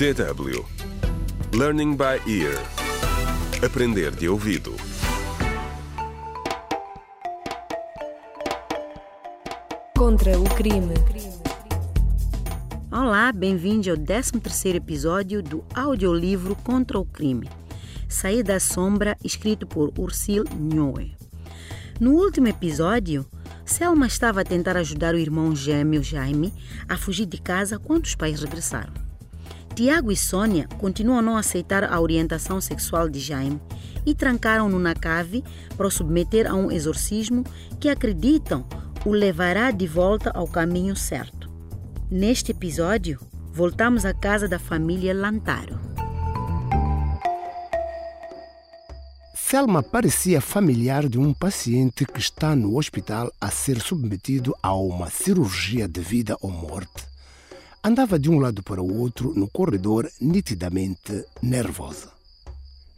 DW 0.00 0.64
Learning 1.52 1.94
by 1.94 2.16
Ear 2.26 2.56
Aprender 3.62 4.10
de 4.10 4.30
ouvido 4.30 4.74
Contra 9.94 10.40
o 10.40 10.44
crime. 10.54 10.94
Olá, 12.90 13.30
bem-vindos 13.30 13.88
ao 13.88 13.96
13º 13.98 14.76
episódio 14.76 15.42
do 15.42 15.62
audiolivro 15.74 16.56
Contra 16.56 16.98
o 16.98 17.04
Crime. 17.04 17.46
Sair 18.08 18.42
da 18.42 18.58
Sombra, 18.58 19.18
escrito 19.22 19.66
por 19.66 19.92
Ursil 19.98 20.44
Nhoe. 20.58 21.14
No 22.00 22.12
último 22.12 22.48
episódio, 22.48 23.26
Selma 23.66 24.06
estava 24.06 24.40
a 24.40 24.44
tentar 24.44 24.78
ajudar 24.78 25.14
o 25.14 25.18
irmão 25.18 25.54
gêmeo 25.54 26.02
Jaime 26.02 26.54
a 26.88 26.96
fugir 26.96 27.26
de 27.26 27.36
casa 27.36 27.78
quando 27.78 28.06
os 28.06 28.14
pais 28.14 28.40
regressaram. 28.40 29.09
Tiago 29.74 30.10
e 30.10 30.16
Sônia 30.16 30.66
continuam 30.78 31.18
a 31.18 31.22
não 31.22 31.36
aceitar 31.36 31.84
a 31.84 32.00
orientação 32.00 32.60
sexual 32.60 33.08
de 33.08 33.20
Jaime 33.20 33.60
e 34.04 34.14
trancaram-no 34.14 34.78
na 34.78 34.94
cave 34.94 35.44
para 35.76 35.86
o 35.86 35.90
submeter 35.90 36.50
a 36.50 36.54
um 36.54 36.70
exorcismo 36.70 37.44
que 37.78 37.88
acreditam 37.88 38.66
o 39.04 39.12
levará 39.12 39.70
de 39.70 39.86
volta 39.86 40.30
ao 40.34 40.46
caminho 40.46 40.94
certo. 40.96 41.50
Neste 42.10 42.50
episódio, 42.50 43.20
voltamos 43.52 44.04
à 44.04 44.12
casa 44.12 44.48
da 44.48 44.58
família 44.58 45.14
Lantaro. 45.14 45.78
Selma 49.34 49.82
parecia 49.82 50.40
familiar 50.40 51.08
de 51.08 51.18
um 51.18 51.34
paciente 51.34 52.04
que 52.04 52.20
está 52.20 52.54
no 52.54 52.76
hospital 52.76 53.32
a 53.40 53.50
ser 53.50 53.80
submetido 53.80 54.54
a 54.62 54.74
uma 54.74 55.10
cirurgia 55.10 55.88
de 55.88 56.00
vida 56.00 56.36
ou 56.40 56.50
morte. 56.50 57.09
Andava 57.82 58.18
de 58.18 58.30
um 58.30 58.38
lado 58.38 58.62
para 58.62 58.82
o 58.82 58.98
outro 58.98 59.32
no 59.34 59.48
corredor, 59.48 60.10
nitidamente 60.20 61.24
nervosa. 61.40 62.12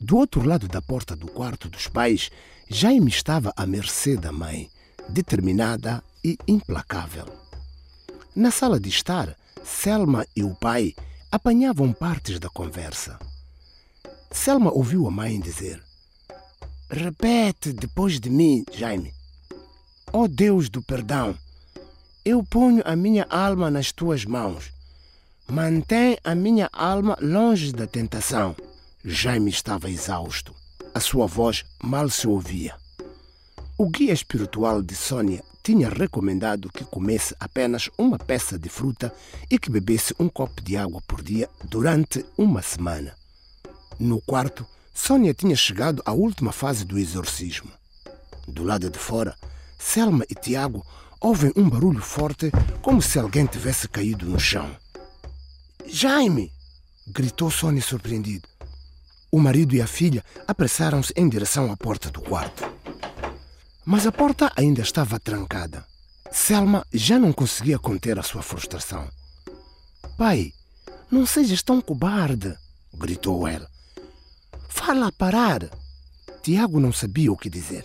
Do 0.00 0.16
outro 0.16 0.42
lado 0.42 0.66
da 0.66 0.80
porta 0.80 1.14
do 1.14 1.26
quarto 1.26 1.68
dos 1.68 1.86
pais, 1.86 2.30
Jaime 2.66 3.10
estava 3.10 3.52
à 3.54 3.66
mercê 3.66 4.16
da 4.16 4.32
mãe, 4.32 4.70
determinada 5.06 6.02
e 6.24 6.38
implacável. 6.48 7.26
Na 8.34 8.50
sala 8.50 8.80
de 8.80 8.88
estar, 8.88 9.36
Selma 9.62 10.26
e 10.34 10.42
o 10.42 10.54
pai 10.54 10.94
apanhavam 11.30 11.92
partes 11.92 12.38
da 12.38 12.48
conversa. 12.48 13.18
Selma 14.30 14.72
ouviu 14.72 15.06
a 15.06 15.10
mãe 15.10 15.38
dizer: 15.38 15.82
Repete 16.90 17.74
depois 17.74 18.18
de 18.18 18.30
mim, 18.30 18.64
Jaime. 18.72 19.12
Ó 20.10 20.22
oh 20.22 20.28
Deus 20.28 20.70
do 20.70 20.82
perdão, 20.82 21.36
eu 22.24 22.44
ponho 22.44 22.82
a 22.84 22.94
minha 22.94 23.26
alma 23.30 23.70
nas 23.70 23.92
tuas 23.92 24.24
mãos. 24.24 24.72
Mantém 25.48 26.18
a 26.22 26.34
minha 26.34 26.68
alma 26.72 27.16
longe 27.20 27.72
da 27.72 27.86
tentação. 27.86 28.54
Jaime 29.04 29.50
estava 29.50 29.90
exausto. 29.90 30.54
A 30.94 31.00
sua 31.00 31.26
voz 31.26 31.64
mal 31.82 32.10
se 32.10 32.28
ouvia. 32.28 32.74
O 33.78 33.88
guia 33.88 34.12
espiritual 34.12 34.82
de 34.82 34.94
Sônia 34.94 35.42
tinha 35.62 35.88
recomendado 35.88 36.70
que 36.70 36.84
comesse 36.84 37.34
apenas 37.40 37.88
uma 37.96 38.18
peça 38.18 38.58
de 38.58 38.68
fruta 38.68 39.12
e 39.50 39.58
que 39.58 39.70
bebesse 39.70 40.14
um 40.18 40.28
copo 40.28 40.60
de 40.62 40.76
água 40.76 41.00
por 41.06 41.22
dia 41.22 41.48
durante 41.64 42.24
uma 42.36 42.60
semana. 42.60 43.14
No 43.98 44.20
quarto, 44.20 44.66
Sônia 44.92 45.32
tinha 45.32 45.56
chegado 45.56 46.02
à 46.04 46.12
última 46.12 46.52
fase 46.52 46.84
do 46.84 46.98
exorcismo. 46.98 47.70
Do 48.46 48.62
lado 48.62 48.90
de 48.90 48.98
fora, 48.98 49.34
Selma 49.78 50.24
e 50.28 50.34
Tiago 50.34 50.84
ouvem 51.20 51.52
um 51.54 51.68
barulho 51.68 52.00
forte, 52.00 52.50
como 52.80 53.02
se 53.02 53.18
alguém 53.18 53.46
tivesse 53.46 53.88
caído 53.88 54.26
no 54.26 54.40
chão. 54.40 54.74
Jaime! 55.86 56.52
gritou 57.06 57.50
Sônia 57.50 57.82
surpreendido. 57.82 58.48
O 59.30 59.38
marido 59.38 59.74
e 59.74 59.82
a 59.82 59.86
filha 59.86 60.24
apressaram-se 60.48 61.12
em 61.16 61.28
direção 61.28 61.70
à 61.70 61.76
porta 61.76 62.10
do 62.10 62.20
quarto. 62.20 62.64
Mas 63.84 64.06
a 64.06 64.12
porta 64.12 64.52
ainda 64.56 64.82
estava 64.82 65.20
trancada. 65.20 65.84
Selma 66.30 66.86
já 66.92 67.18
não 67.18 67.32
conseguia 67.32 67.78
conter 67.78 68.18
a 68.18 68.22
sua 68.22 68.42
frustração. 68.42 69.08
Pai, 70.16 70.52
não 71.10 71.26
sejas 71.26 71.62
tão 71.62 71.80
cobarde! 71.80 72.56
gritou 72.94 73.46
ela. 73.46 73.68
Fala 74.68 75.08
a 75.08 75.12
parar! 75.12 75.68
Tiago 76.42 76.80
não 76.80 76.92
sabia 76.92 77.32
o 77.32 77.36
que 77.36 77.50
dizer. 77.50 77.84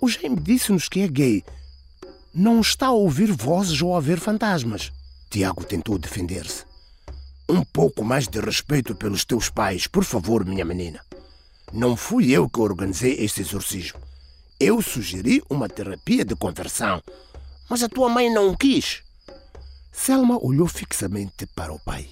O 0.00 0.08
Jaime 0.08 0.36
disse-nos 0.36 0.88
que 0.88 1.00
é 1.00 1.08
gay. 1.08 1.44
Não 2.38 2.60
está 2.60 2.88
a 2.88 2.92
ouvir 2.92 3.32
vozes 3.32 3.80
ou 3.80 3.96
a 3.96 4.00
ver 4.00 4.20
fantasmas. 4.20 4.92
Tiago 5.30 5.64
tentou 5.64 5.96
defender-se. 5.96 6.64
Um 7.48 7.64
pouco 7.64 8.04
mais 8.04 8.28
de 8.28 8.38
respeito 8.40 8.94
pelos 8.94 9.24
teus 9.24 9.48
pais, 9.48 9.86
por 9.86 10.04
favor, 10.04 10.44
minha 10.44 10.62
menina. 10.62 11.00
Não 11.72 11.96
fui 11.96 12.32
eu 12.32 12.46
que 12.46 12.60
organizei 12.60 13.24
este 13.24 13.40
exorcismo. 13.40 13.98
Eu 14.60 14.82
sugeri 14.82 15.42
uma 15.48 15.66
terapia 15.66 16.26
de 16.26 16.36
conversão, 16.36 17.02
mas 17.70 17.82
a 17.82 17.88
tua 17.88 18.10
mãe 18.10 18.30
não 18.30 18.54
quis. 18.54 19.02
Selma 19.90 20.38
olhou 20.38 20.68
fixamente 20.68 21.46
para 21.56 21.72
o 21.72 21.78
pai. 21.78 22.06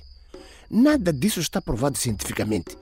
Nada 0.70 1.12
disso 1.12 1.40
está 1.40 1.60
provado 1.60 1.98
cientificamente. 1.98 2.78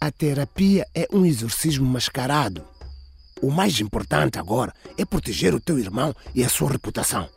A 0.00 0.12
terapia 0.12 0.86
é 0.94 1.08
um 1.12 1.26
exorcismo 1.26 1.86
mascarado. 1.86 2.64
O 3.42 3.50
mais 3.50 3.78
importante 3.80 4.38
agora 4.38 4.72
é 4.96 5.04
proteger 5.04 5.54
o 5.54 5.60
teu 5.60 5.78
irmão 5.78 6.14
e 6.34 6.42
a 6.42 6.48
sua 6.48 6.70
reputação. 6.70 7.28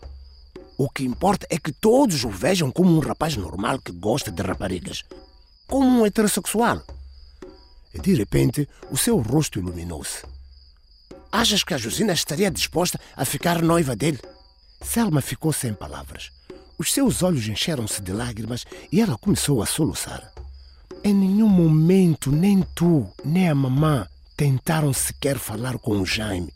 O 0.78 0.90
que 0.90 1.04
importa 1.04 1.46
é 1.50 1.58
que 1.58 1.74
todos 1.74 2.24
o 2.24 2.30
vejam 2.30 2.72
como 2.72 2.96
um 2.96 3.00
rapaz 3.00 3.36
normal 3.36 3.80
que 3.80 3.92
gosta 3.92 4.32
de 4.32 4.42
raparigas. 4.42 5.04
Como 5.68 5.86
um 5.86 6.06
heterossexual. 6.06 6.82
E 7.94 8.00
de 8.00 8.14
repente, 8.14 8.68
o 8.90 8.96
seu 8.96 9.18
rosto 9.18 9.60
iluminou-se. 9.60 10.24
Achas 11.32 11.64
que 11.64 11.74
a 11.74 11.78
Josina 11.78 12.14
estaria 12.14 12.50
disposta 12.50 13.00
a 13.16 13.26
ficar 13.26 13.62
noiva 13.62 13.96
dele? 13.96 14.20
Selma 14.82 15.22
ficou 15.22 15.52
sem 15.52 15.74
palavras. 15.74 16.32
Os 16.78 16.94
seus 16.94 17.22
olhos 17.22 17.46
encheram-se 17.46 18.02
de 18.02 18.14
lágrimas 18.14 18.66
e 18.90 19.02
ela 19.02 19.18
começou 19.18 19.62
a 19.62 19.66
soluçar. 19.66 20.32
Em 21.04 21.14
nenhum 21.14 21.50
momento, 21.50 22.32
nem 22.32 22.66
tu, 22.74 23.06
nem 23.24 23.50
a 23.50 23.56
mamã 23.56 24.08
tentaram 24.40 24.94
sequer 24.94 25.38
falar 25.38 25.78
com 25.78 26.00
o 26.00 26.06
Jaime, 26.06 26.54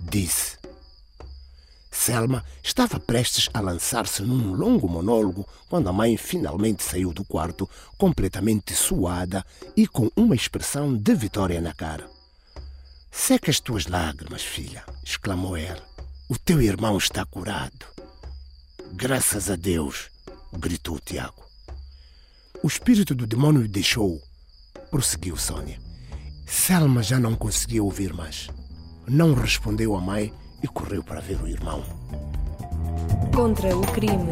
disse. 0.00 0.58
Selma 1.88 2.44
estava 2.64 2.98
prestes 2.98 3.48
a 3.54 3.60
lançar-se 3.60 4.22
num 4.22 4.52
longo 4.52 4.88
monólogo 4.88 5.46
quando 5.68 5.88
a 5.88 5.92
mãe 5.92 6.16
finalmente 6.16 6.82
saiu 6.82 7.12
do 7.12 7.24
quarto, 7.24 7.70
completamente 7.96 8.74
suada 8.74 9.46
e 9.76 9.86
com 9.86 10.10
uma 10.16 10.34
expressão 10.34 10.96
de 10.96 11.14
vitória 11.14 11.60
na 11.60 11.72
cara. 11.72 12.10
Seca 13.08 13.52
as 13.52 13.60
tuas 13.60 13.86
lágrimas, 13.86 14.42
filha, 14.42 14.84
exclamou 15.04 15.56
ela. 15.56 15.86
O 16.28 16.36
teu 16.36 16.60
irmão 16.60 16.98
está 16.98 17.24
curado. 17.24 17.86
Graças 18.94 19.48
a 19.48 19.54
Deus, 19.54 20.10
gritou 20.52 20.98
Tiago. 20.98 21.44
O 22.64 22.66
espírito 22.66 23.14
do 23.14 23.28
demônio 23.28 23.68
deixou, 23.68 24.20
prosseguiu 24.90 25.36
Sônia. 25.36 25.81
Selma 26.52 27.02
já 27.02 27.18
não 27.18 27.34
conseguia 27.34 27.82
ouvir 27.82 28.12
mais. 28.12 28.48
Não 29.08 29.32
respondeu 29.32 29.96
à 29.96 30.00
mãe 30.02 30.30
e 30.62 30.68
correu 30.68 31.02
para 31.02 31.18
ver 31.18 31.40
o 31.42 31.48
irmão. 31.48 31.82
Contra 33.34 33.74
o 33.74 33.80
crime. 33.80 34.30